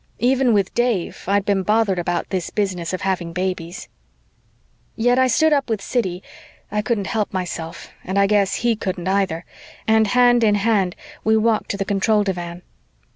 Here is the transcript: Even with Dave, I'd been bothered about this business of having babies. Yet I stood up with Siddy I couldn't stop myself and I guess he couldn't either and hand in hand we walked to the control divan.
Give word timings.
Even 0.17 0.51
with 0.51 0.73
Dave, 0.73 1.25
I'd 1.27 1.45
been 1.45 1.61
bothered 1.61 1.99
about 1.99 2.31
this 2.31 2.49
business 2.49 2.91
of 2.91 3.01
having 3.01 3.33
babies. 3.33 3.87
Yet 4.95 5.19
I 5.19 5.27
stood 5.27 5.53
up 5.53 5.69
with 5.69 5.79
Siddy 5.79 6.23
I 6.71 6.81
couldn't 6.81 7.05
stop 7.05 7.31
myself 7.31 7.91
and 8.03 8.17
I 8.17 8.25
guess 8.25 8.55
he 8.55 8.75
couldn't 8.75 9.07
either 9.07 9.45
and 9.87 10.07
hand 10.07 10.43
in 10.43 10.55
hand 10.55 10.95
we 11.23 11.37
walked 11.37 11.69
to 11.69 11.77
the 11.77 11.85
control 11.85 12.23
divan. 12.23 12.63